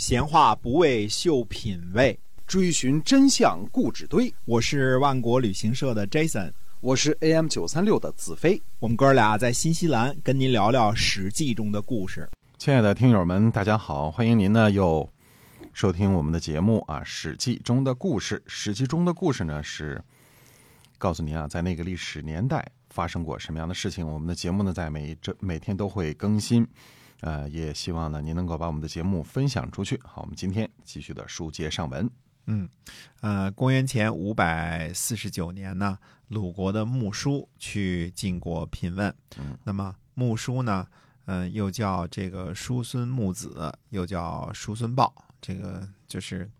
[0.00, 4.32] 闲话不为秀品味，追寻真相故纸堆。
[4.46, 8.62] 我是万国旅行社的 Jason，我是 AM 九三六的子飞。
[8.78, 12.26] 我们哥俩在新西兰跟您聊聊《史记》中的故事。
[12.56, 15.06] 亲爱的听友们，大家好，欢迎您呢又
[15.74, 18.38] 收听我们的节目啊，《史记》中的故事。
[18.46, 20.02] 《史记》中的故事呢是
[20.96, 24.10] 告诉您啊，在那个历史年代发生过什么样的事情。
[24.10, 26.66] 我们的节目呢，在每这每天都会更新。
[27.20, 30.00] 呃，也希望呢，您能够把我们的节目分享出去。
[30.04, 32.08] 好，我们今天继续的书接上文。
[32.46, 32.68] 嗯，
[33.20, 39.14] 呃，公元前五百四十九年呢，鲁国的穆叔去晋国聘问。
[39.38, 40.86] 嗯，那么穆叔呢，
[41.26, 46.50] 嗯，又叫这个叔孙穆子，又叫叔孙豹，这个就是。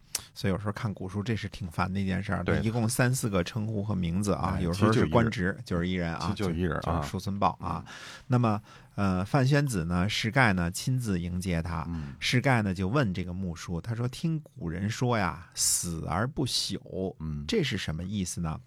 [0.40, 2.42] 所以有时候看古书，这是挺烦的一件事儿。
[2.42, 7.84] 对，一共三四个称呼和名字啊，有时候是官职，就是一人啊，就一人啊，叔孙豹啊。
[8.26, 8.58] 那么，
[8.94, 11.86] 呃，范宣子呢，世盖呢亲自迎接他。
[12.20, 18.58] 世盖呢就问这个穆叔，他说：“听古人说呀，死而不朽，嗯，这是什么意思呢？”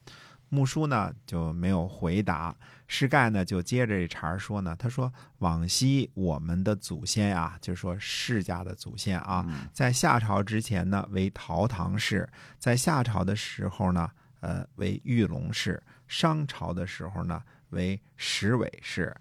[0.54, 12.30] 穆叔呢就没有回答，施盖呢就接着这茬说呢，他说：“往昔我们的祖先啊，就是说世家的祖先啊，在夏朝之前呢为陶唐氏，
[12.60, 14.08] 在夏朝的时候呢，
[14.42, 19.12] 呃为玉龙氏，商朝的时候呢为石尾氏，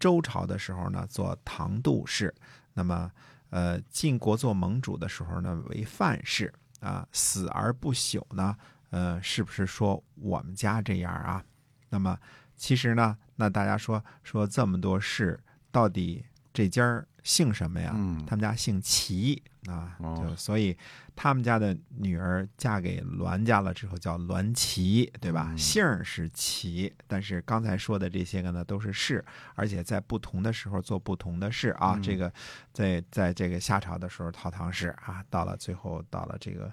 [0.00, 2.34] 周朝的时候呢做唐杜氏，
[2.74, 3.08] 那么
[3.50, 8.56] 呃晋国做盟主的时候呢为范氏啊，死而不朽呢。”
[8.90, 11.42] 呃，是不是说我们家这样啊？
[11.88, 12.18] 那么
[12.56, 17.92] 其实呢，那大家说说这么多事，到底这家姓什么呀？
[17.94, 20.76] 嗯，他们家姓齐啊，就所以
[21.14, 25.54] 他们家的女儿嫁给栾家了之后叫栾齐，对吧？
[25.56, 31.98] 姓是齐，但是刚才说的这些个呢都是氏，而且在不同的时候做不同的事啊。
[32.02, 32.32] 这个
[32.72, 36.72] 在在这个夏朝的时候陶唐氏啊，到了最后到了这个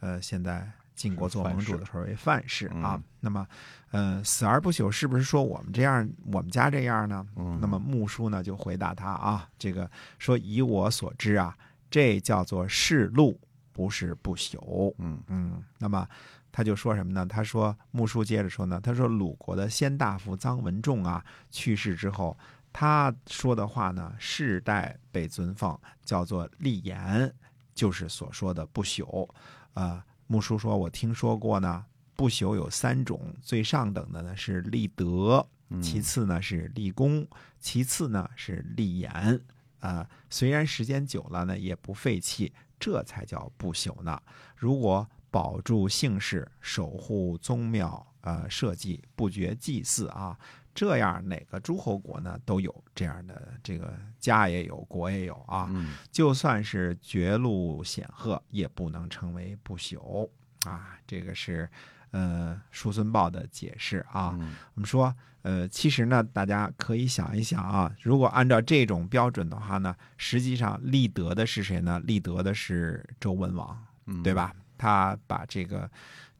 [0.00, 0.70] 呃现在。
[0.96, 3.46] 晋国做盟主的时候为范氏啊，那么，
[3.90, 7.24] 呃，死而不朽是不是说我们这样，我们家这样呢？
[7.60, 11.56] 那么穆叔呢就回答他啊，这个说以我所知啊，
[11.90, 13.38] 这叫做世禄，
[13.72, 14.94] 不是不朽。
[14.98, 16.08] 嗯嗯，那么
[16.50, 17.26] 他就说什么呢？
[17.26, 22.36] 他说穆叔接着说呢，他说鲁国的先大夫臧文仲啊去世之后，
[22.72, 27.30] 他说的话呢世代被尊奉，叫做立言，
[27.74, 29.28] 就是所说的不朽
[29.74, 30.02] 啊。
[30.26, 35.46] 穆叔说：“我听说过呢，不朽有三种，最上等的呢是立德，
[35.80, 37.26] 其次呢是立功，
[37.58, 39.40] 其次呢是立言。
[39.80, 44.20] 啊，虽然时间久了呢，也不废弃，这才叫不朽呢。
[44.56, 50.36] 如果保住姓氏，守护宗庙，呃，社稷不绝祭祀啊，
[50.76, 55.68] 这样哪个诸侯国呢都有这样的这个家也有，国也有啊。
[56.12, 60.28] 就算是绝路显赫，也不能成为不朽
[60.66, 60.98] 啊。
[61.06, 61.68] 这个是
[62.10, 64.38] 呃叔孙豹的解释啊。
[64.74, 71.98] 我们说呃，其实呢，大家可以想一想啊，如果按照这种标准的话呢，实际上立德的是谁呢？
[72.00, 73.82] 立德的是周文王，
[74.22, 74.52] 对吧？
[74.78, 75.90] 他把这个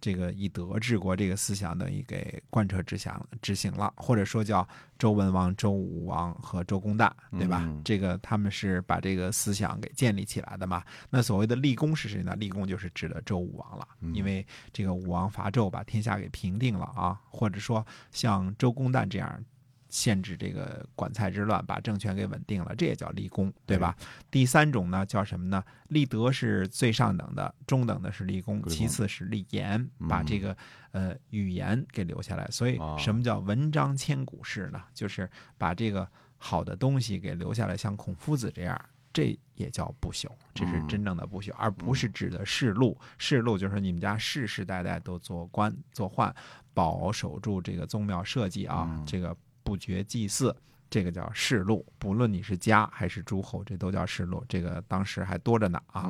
[0.00, 4.66] 这个以德治国这个思想等于给贯彻执行执行了，或者说叫
[4.98, 7.68] 周文王、周武王和周公旦，对吧？
[7.84, 10.82] 这个他们是把这个思想给建立起来的嘛？
[11.10, 12.34] 那所谓的立功是谁呢？
[12.36, 19.44] 立功就是指的周武王了，因为这个武王伐纣，把天下给平定了啊，或者说像周公旦这样。
[19.88, 23.96] 限制这个管蔡之乱，把政权给稳定了，这也叫立功，对吧？
[24.30, 25.62] 第三种呢，叫什么呢？
[25.88, 30.56] 立德是最上等的，中等的是立功，其次是立言，把这个
[30.90, 32.46] 呃语言给留下来。
[32.50, 34.82] 所以，什么叫文章千古事呢？
[34.92, 38.78] 就是把这个好的东西给留下来，像孔夫子这样，
[39.12, 42.98] 这也叫不朽，这是真正的不朽，而不是指的世禄。
[43.18, 46.34] 世禄就是你们家世世代代都做官做宦，
[46.74, 49.36] 保守住这个宗庙社稷啊，这个。
[49.66, 50.54] 不绝祭祀，
[50.88, 51.84] 这个叫世禄。
[51.98, 54.44] 不论你是家还是诸侯，这都叫世禄。
[54.48, 56.08] 这个当时还多着呢啊！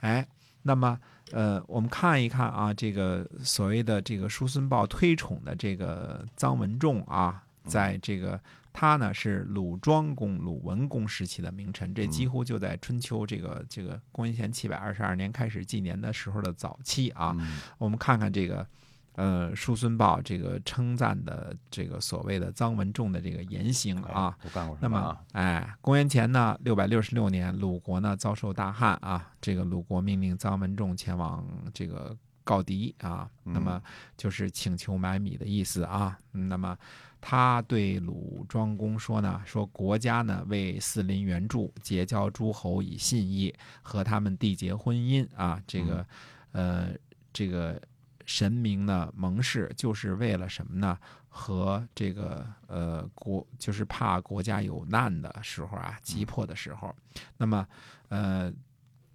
[0.00, 0.28] 哎，
[0.60, 1.00] 那么
[1.30, 8.38] 呃，我们看一看啊，这个所谓的这个叔孙豹推崇的这个臧文仲啊，在这个
[8.74, 17.34] 他呢是鲁庄公、鲁文公时期的名臣，这几乎就在春秋这个这个公元前七百二十二年开始纪年的时候的早期啊。
[17.78, 18.66] 我们看看这个。
[19.14, 24.36] 呃，叔孙豹这个称赞的这个所谓的臧文仲的这个言行啊，
[24.80, 33.80] 那么，哎，公元前呢六百六十六年，鲁国呢遭受大旱啊，这个鲁国命令臧文仲前往这个告敌啊，那么
[34.16, 36.18] 就是请求买米的意思啊。
[36.32, 36.76] 那么
[37.20, 45.62] 他对鲁庄公说呢，说国家呢为四邻援助，结交诸侯以信义，和他们缔结婚姻啊。
[45.66, 46.06] 这个，
[46.52, 46.88] 呃，
[47.32, 47.80] 这个
[48.26, 50.98] 神明呢盟誓，就是为了什么呢？
[51.28, 56.94] 和这个呃国，就是怕国家有难的时候啊，急迫的时候，
[57.36, 57.66] 那么
[58.08, 58.52] 呃。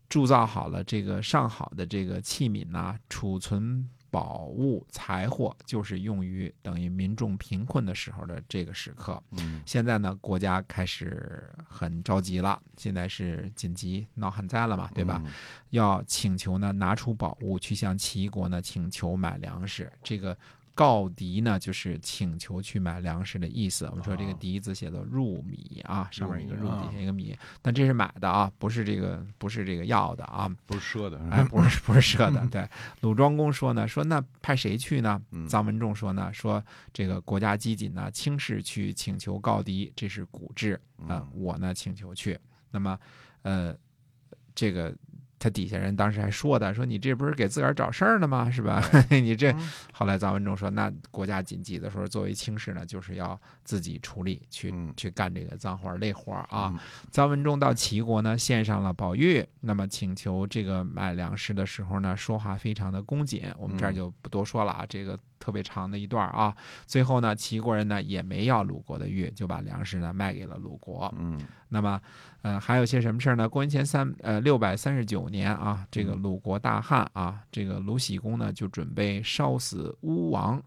[0.09, 9.21] 铸造好了这个上好的这个器皿呐，储存宝物财货，就是用于等于民众贫困的时候的这个时刻。
[9.31, 15.21] 嗯，现在呢，国家开始很着急了，现在是紧急闹旱灾了嘛，对吧？
[15.71, 20.37] 要请求呢拿出宝物去向齐国呢请求买粮食，这个。
[20.77, 23.87] 告敌呢，就是请求去买粮食的意思。
[23.89, 27.35] 我们说这个“敌”字写作入米啊，上面一个入，底下一个米。
[27.63, 32.45] 但这是买的啊，不是这个，不是这个要的啊，不是赊的，哎，不是 不是赊的。
[32.51, 32.69] 对，
[33.01, 35.19] 鲁庄公说呢，说那派谁去呢？
[35.49, 36.63] 臧文仲说呢，说
[36.93, 41.27] 这个国家机警呢，轻视去请求告敌，这是古制啊。
[41.33, 42.37] 我呢请求去。
[42.69, 42.99] 那么，
[43.41, 43.75] 呃，
[44.53, 44.95] 这个。
[45.39, 48.49] 他底下人当时还说的，说你这不是给自个儿找事儿呢吗？
[48.49, 48.83] 是吧？
[49.09, 49.53] 你这
[49.93, 56.73] 后来臧文仲说，那国家紧急的时候，作为卿士呢，就是要自己出力去去干这个脏活累活啊。
[57.11, 63.43] 臧文仲到齐国呢，献上了宝玉，那么请求这个买粮食的时候呢，说话非常的恭谨。
[63.57, 66.55] 我们这儿就不多说了啊，这个特别长的一段啊。
[66.85, 71.13] 最后呢，齐国人呢也没要鲁国的玉，就把粮食呢卖给了鲁国。
[71.17, 71.39] 嗯。
[71.69, 72.01] 那么，
[72.43, 73.49] 呃，还有些什么事儿呢？
[73.49, 80.63] 公元前三呃六百三十九年啊，这个鲁国大旱啊，这个鲁僖公呢就准备烧死巫王。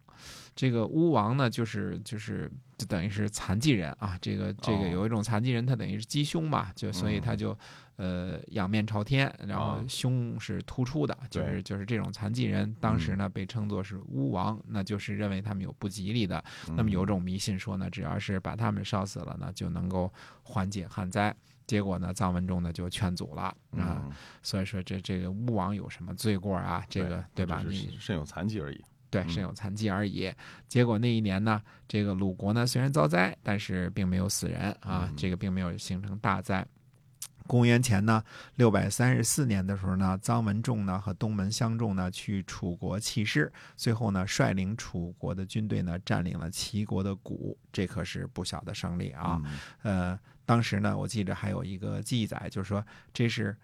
[0.54, 4.18] 这个巫王呢，就是就是就等于是残疾人啊。
[4.20, 7.56] 这个这个有一种残疾人，他等于是鸡胸嘛，就所以他就
[8.00, 16.42] 呃仰面朝天，然后胸是突出的，就是就是这种残疾人，当时呢被称作是巫王，那就是认为他们有不吉利的。
[16.74, 20.10] 那么有种迷信说呢，只要是把他们烧死了呢，就能够
[20.42, 21.34] 缓解旱灾。
[21.66, 24.08] 结果呢，臧文仲呢就劝阻了啊。
[24.42, 26.82] 所以说这这个巫王有什么罪过啊？
[26.88, 27.62] 这个对吧？
[27.68, 28.82] 你身有残疾而已。
[29.10, 30.32] 对，身有残疾而已。
[30.68, 36.64] 结果那一年呢，这个鲁国呢虽然遭灾，但是并没有死人啊，这个并没有形成大灾。
[37.50, 38.22] 公元前呢
[38.54, 49.42] 六百三十四年的时候呢，臧文仲呢和东门相仲呢去楚国弃师，最后呢率领楚国的军队呢占领了齐国的谷，这可是不小的胜利啊。
[49.82, 50.16] 呃，
[50.46, 53.56] 当时呢我记着还有一个记载，就是说这是。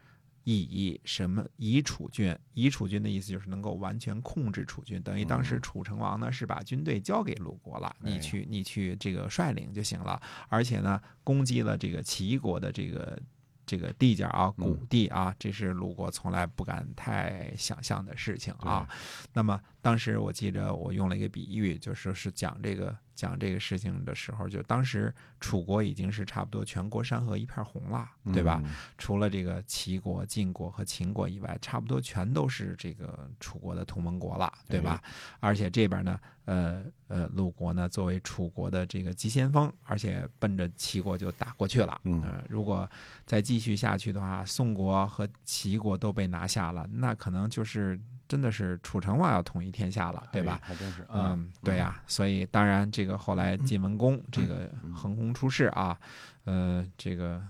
[0.48, 2.32] 以什么以楚军？
[2.54, 13.20] 以楚军的意思就是能够完全控制楚军，等于当时楚成王呢是把军队交给鲁国了，你去你去这个率领就行了，而且呢攻击了这个齐国的这个。
[13.66, 18.88] 这个地界啊，谷地啊，这是鲁国从来不敢太想象的事情啊。
[19.32, 28.62] 那么当时我记着我用了一个比喻，就是是讲这个讲这个事情的时候，就当时楚国已经是差不多全国山河一片红了，对吧？
[28.96, 35.02] 除了这个齐国、晋国和秦国以外，差不多全都是这个楚国的同盟国了，对吧？
[35.40, 36.20] 而且这边呢。
[36.46, 42.00] 呃呃，鲁国呢作为楚国的这个急先锋，而且奔着齐国就打过去了。
[42.04, 42.88] 嗯，如果
[43.24, 50.60] 再继续下去的话，宋国和齐国都被拿下了，那可能就是真的是楚成王要统一天下了，对吧？
[50.62, 51.06] 还真是。
[51.08, 52.00] 嗯，对呀。
[52.06, 55.98] 所以当然，这个后来晋文公这个横空出世啊，
[56.44, 57.42] 呃，这个。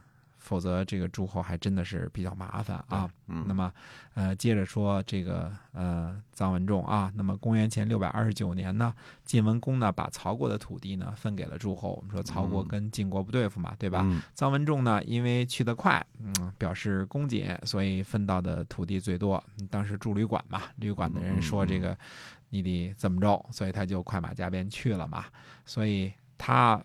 [0.47, 3.11] 否则，这个诸侯还真的是比较麻烦啊。
[3.27, 3.73] 那么，
[4.15, 7.13] 呃，接着说这个呃臧文仲啊。
[7.17, 11.95] 那么，公元前六百二十九年呢，晋文公呢把曹国的土地呢分给了诸侯。
[11.95, 14.07] 我们说曹国跟晋国不对付嘛，对吧？
[14.37, 19.43] 臧文仲呢，因为去得快，嗯，表示恭谨，所以分到的土地最多。
[19.69, 21.99] 当时住旅馆嘛，旅馆的人说这个
[22.51, 25.25] 你得怎么着，所以他就快马加鞭去了嘛。
[25.65, 26.81] 所以他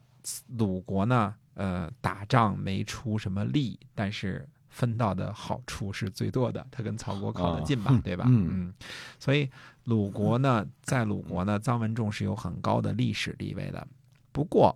[0.57, 1.35] 鲁国呢。
[1.53, 6.65] 呃，打仗没出什么力，但是分到的好处是最多的。
[6.71, 8.25] 他跟曹国靠得近吧，对吧？
[8.27, 8.73] 嗯，
[9.19, 9.49] 所以
[9.83, 13.85] 鲁国呢，在鲁国呢，臧文仲是有很高的历史地位的。
[14.31, 14.73] 不过，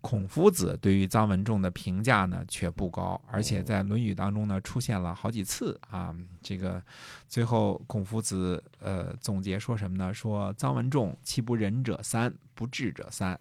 [0.00, 6.14] 孔夫子对于臧文仲的评价呢却不高，而且在《论语》当中呢出现了好几次啊。
[6.42, 6.82] 这个
[7.28, 10.12] 最后孔夫子呃总结说什么呢？
[10.12, 13.38] 说臧文仲其不仁者三，不智者三。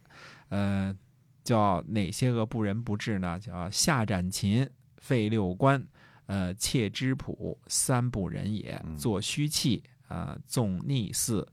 [0.49, 0.95] 呃。
[1.45, 3.39] 叫哪些个不仁不智呢？
[3.39, 5.81] 叫下斩秦，废六官，
[6.25, 11.47] 呃，窃之朴，三不仁也；作虚器，呃，纵逆祀，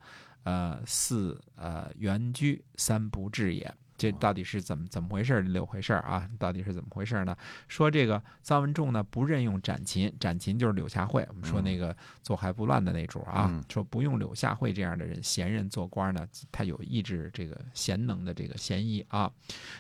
[0.44, 3.72] 呃，肆呃原居，三不治也。
[4.02, 5.40] 这到底是怎么怎么回事儿？
[5.42, 6.28] 柳回事儿啊？
[6.36, 7.36] 到底是怎么回事儿呢？
[7.68, 19.30] 说这个臧文仲呢不任用展禽，展禽就是柳下惠，我们说那个坐怀不乱的那主啊，嗯说不用柳下惠这样的人贤人做官呢，他有抑制这个贤能的这个嫌疑啊。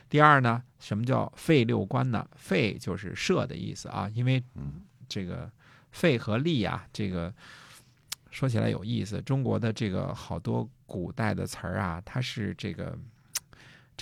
[0.08, 2.24] 第二呢，什么叫废六官呢？
[2.36, 5.50] 废就是赦的意思啊，因为嗯这个
[5.90, 7.34] 废和立啊，这个
[8.30, 9.20] 说起来有意思。
[9.22, 12.96] 中国的这个好多古代的词儿啊，它是这个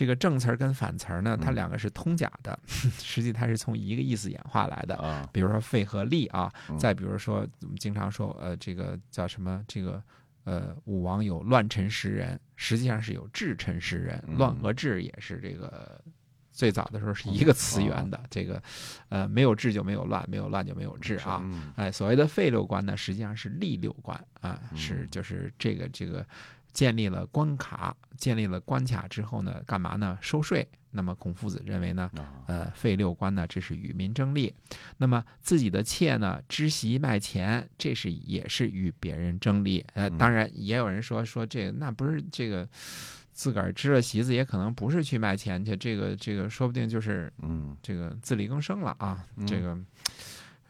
[0.00, 4.96] 这个正词儿跟反词儿呢，它嗯两个是通假的， 实际它是从一个意思演化来的。
[4.96, 10.02] 啊，比如说废和立啊，嗯再比如说我们经常说呃这个叫什么这个。
[10.44, 14.20] 呃，武王有乱臣识人，实际上是有治臣识人。
[14.26, 16.02] 嗯乱和治也是这个
[16.50, 18.18] 最早的时候是一个词源的。
[18.30, 18.60] 这个
[19.10, 21.42] 呃，没有治就没有乱，没有乱就没有治啊。
[21.44, 26.26] 嗯哎，所谓的废六官呢，实际上是立六官啊，是嗯就是这个这个
[26.72, 30.18] 建立了关卡，建立了关卡之后呢，干嘛呢？
[30.20, 30.66] 收税。
[30.92, 34.52] 那么孔夫子认为呢，啊呃，废六官呢，这是与民争利；
[34.96, 39.86] 那么自己的妾呢，织席卖钱，这是也是与别人争利。
[39.94, 42.68] 呃，嗯当然也有人说说这个那不是这个
[43.32, 49.78] 自个儿织了席子，也可能不是去卖钱去，这个这个说不定就是嗯这个自力更生了啊，嗯这个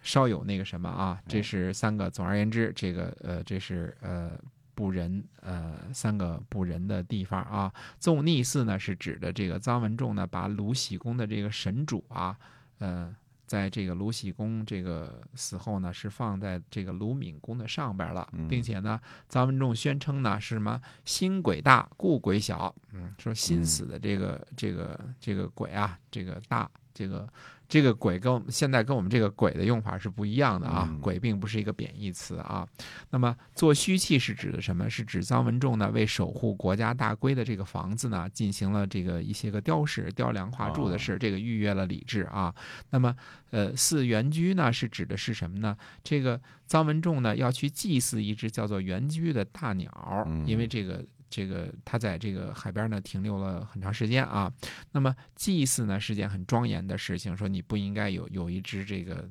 [0.02, 2.10] 稍有那个什么啊，这是三个。
[2.10, 4.32] 总而言之，这个呃，这是呃
[4.74, 7.72] 不仁呃三个不仁的地方啊。
[7.98, 12.36] 纵逆寺呢是指的这个臧文仲呢，把鲁僖公的这个神主啊，
[12.78, 13.14] 呃。
[13.50, 22.72] 在这个鲁僖公这个死后呢，是放在这个鲁闵公的上边了，嗯并且呢，臧文仲宣称呢是什么心鬼大，故鬼小。
[22.92, 26.70] 嗯，说心死的这个、这个这个鬼啊，这个大，
[27.00, 27.26] 这个
[27.66, 30.86] 这个鬼跟我们现在跟我们这个鬼的用法是不一样的啊。
[30.90, 32.66] 嗯鬼并不是一个贬义词啊。
[33.08, 34.90] 那么做虚器是指的什么？
[34.90, 42.54] 是指臧文仲呢为守护国家大规的这个房子呢，进行了这个一些个雕饰、雕梁画柱的事，这个预约了礼制啊。
[42.90, 43.16] 那么
[43.50, 45.74] 呃，祀原居呢是指的是什么呢？
[46.04, 46.38] 这个
[46.68, 54.52] 臧文仲呢要去祭祀一只叫做原居的大鸟，嗯因为这个这个他在这个海边呢停留了很长时间啊。
[54.92, 59.26] 那么祭祀呢是件很庄严的事情，说你不应该有有一只这个。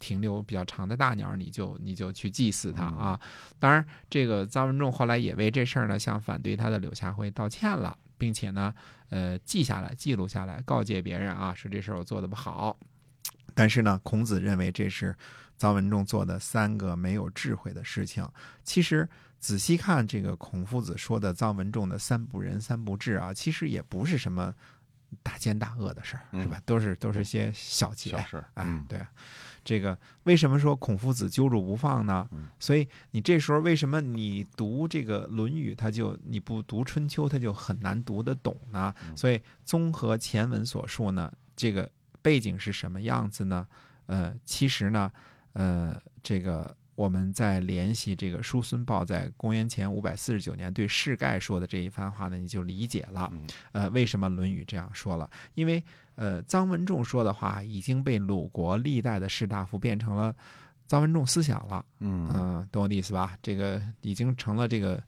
[0.00, 3.20] 停留比较长的大鸟，你就你就去祭祀它啊！
[3.58, 8.72] 当然，这个臧文仲后来也为这事儿呢向反对他的柳下惠道歉了，并且呢，
[9.08, 12.78] 呃，记下来、记录下来，告诫别人啊，说这事儿我做的不好。
[13.54, 15.12] 但是呢，孔子认为这是
[15.58, 18.26] 臧文仲做的三个没有智慧的事情。
[18.62, 19.08] 其实
[19.40, 24.54] 仔细看这个孔夫子说的臧文仲的三不仁、三不智啊，其实也不是什么
[25.22, 26.60] 大奸大恶的事儿，嗯是吧？
[26.66, 28.10] 都是都是些小节。
[28.10, 29.00] 小事儿，哎嗯，对，
[29.64, 32.48] 这个为什么说孔夫子揪住不放呢嗯？
[32.58, 38.94] 所以你这时候为什么你读这个《论语》，他就你不读《春秋》，他就很难读得懂呢？
[39.08, 43.66] 嗯所以综合前文所述呢，这个背景是什么样子呢？
[44.06, 45.10] 呃，其实呢，
[45.58, 53.28] 呃，这个我们在联系这个叔孙豹在公元前五百四十九年对士盖说的这一番话呢，你就理解了。
[53.32, 55.28] 嗯呃，为什么《论语》这样说了？
[55.54, 55.82] 因为
[56.14, 60.34] 呃，臧文仲说的话已经被鲁国历代的士大夫变成了
[60.88, 61.84] 臧文仲思想了。
[61.98, 63.36] 嗯嗯、懂我的意思吧？
[63.42, 65.02] 这个已经成了这个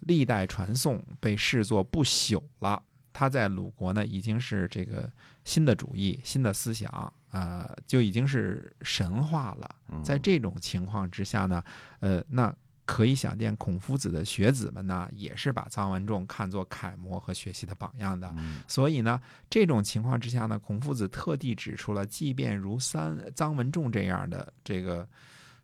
[0.00, 2.82] 历代传颂，被视作不朽了。
[3.12, 5.08] 他在鲁国呢，已经是这个
[5.44, 9.68] 新的主义、新的思想，呃，就已经是神话了。
[9.90, 11.62] 嗯在这种情况之下呢，
[11.98, 12.54] 呃，那
[12.86, 18.32] 可以想见，孔夫子的学子们呢，也是把臧文仲看作楷模和学习的榜样的。
[18.36, 25.08] 嗯所以呢，这种情况之下呢，孔夫子特地指出了，即便如三臧文仲这样的这个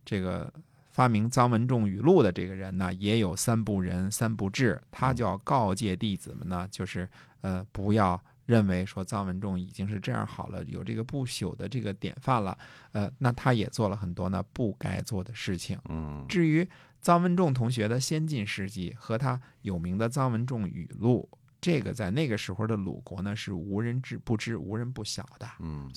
[0.05, 0.53] 这个
[0.91, 4.81] 发明臧文仲语录的这个人呢，也有三不仁、三不智。
[4.91, 7.09] 他就要告诫弟子们呢，就是
[7.43, 12.59] 呃，不要认为说臧文仲已经是这样好了，有这个不朽的这个典范了。
[12.91, 15.79] 呃，那他也做了很多呢不该做的事情。
[15.89, 16.69] 嗯至于
[17.01, 21.29] 臧文仲同学的先进事迹和他有名的臧文仲语录，
[21.61, 25.49] 这个在那个时候的鲁国呢是无人知不知、无人不晓的。
[25.61, 25.89] 嗯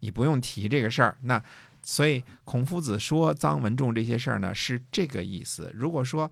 [0.00, 1.16] 你不用提这个事儿。
[1.22, 1.40] 那
[1.80, 5.70] 所以孔夫子说臧文仲这些事儿呢是这个意思。
[5.72, 6.28] 如果说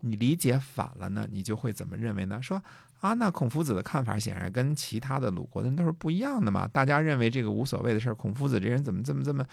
[0.00, 2.42] 你理解反了呢，你就会怎么认为呢？
[2.42, 2.60] 说
[3.00, 6.68] 啊，那孔夫子的看法显然跟其他的鲁国的人都是不一样的嘛。
[6.68, 9.44] 大家认为这个无所谓的事儿，孔夫子这人怎么这么这么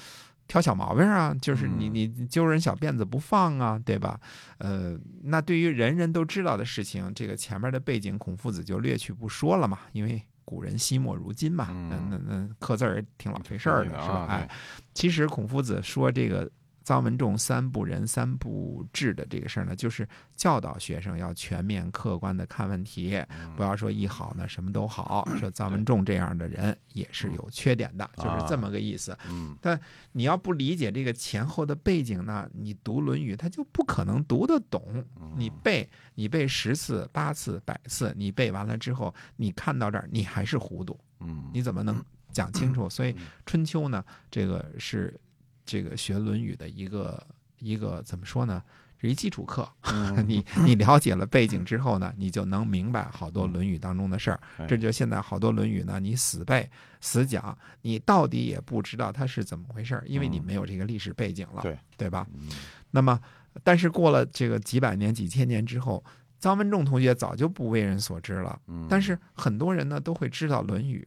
[0.47, 1.35] 挑小毛病啊？
[1.41, 4.19] 就是你嗯你你揪人小辫子不放啊，对吧？
[4.59, 10.21] 呃，那对于人人都知道的事情，这个前面的背景孔夫子就略去不说了嘛，因为。
[10.49, 14.19] 古人惜墨如金嘛，那嗯那那刻字儿也挺老费事儿的，是吧？
[14.19, 14.49] 啊哎，
[14.93, 16.49] 其实孔夫子说这个
[16.87, 23.21] 臧文仲三不仁三不智的这个事儿呢，就是教导学生要全面客观的看问题，
[23.57, 29.17] 不要说一好呢什么都好， 说臧文仲这样的人也是有缺点的，就是这么个意思。
[29.29, 29.53] 嗯。
[29.61, 29.77] 但
[30.13, 35.03] 你要不理解这个前后的背景呢，你读《论语》他就不可能读得懂。
[35.35, 41.51] 你背，你背十次、八次、百次，你背完了之后，你看到这儿，你还是糊涂，嗯。
[41.53, 42.01] 你怎么能
[42.31, 42.87] 讲清楚？
[42.89, 43.13] 所以
[43.45, 44.01] 春秋呢，
[44.31, 45.19] 这个是
[45.67, 47.21] 这个学《论语》的一个
[47.59, 48.63] 一个怎么说呢？
[48.99, 49.69] 是一基础课。
[50.25, 54.39] 你你了解了背景之后呢，你就能明白好多《论语》当中的事儿。
[54.57, 56.67] 哎这就现在好多《论语》呢，你死背
[56.99, 62.25] 死讲，你到底也不知道它是怎么回事儿，因为你没有这个历史背景了，对对吧？
[62.33, 62.49] 嗯
[62.89, 63.19] 那么，
[63.63, 66.03] 但是过了这个几百年、几千年之后，
[66.39, 68.59] 张文仲同学早就不为人所知了。
[68.65, 71.05] 嗯但是很多人呢都会知道《论语》，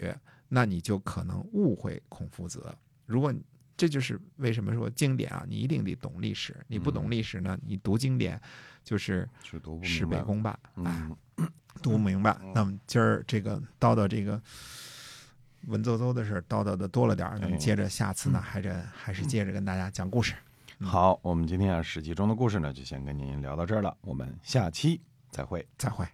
[0.48, 2.72] 那你就可能误会孔夫子。
[3.06, 3.42] 如果你
[3.80, 6.54] 这就是为什么说经典啊，你一定得懂历史。
[6.68, 8.38] 你不懂历史呢，你读经典
[8.84, 10.04] 就是是读不事。
[10.04, 11.08] 倍功半，哎，
[11.38, 11.49] 嗯
[11.80, 12.37] 读不明白。
[12.54, 14.38] 那么今儿这个叨叨这个
[15.68, 20.34] 文绉绉的事儿叨叨的多了点儿，那么哎接着下次呢，还是还是接着跟大家讲故事。
[20.82, 25.66] 好，我们今天啊《史记》中的故事呢，就先跟您聊到这儿了，我们下期再会。
[25.78, 26.06] 再会。